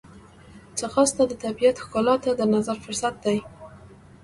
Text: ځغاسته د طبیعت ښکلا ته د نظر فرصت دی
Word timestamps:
ځغاسته 0.79 1.23
د 1.27 1.33
طبیعت 1.43 1.75
ښکلا 1.83 2.15
ته 2.23 2.31
د 2.39 2.41
نظر 2.53 2.77
فرصت 2.85 3.15
دی 3.25 3.37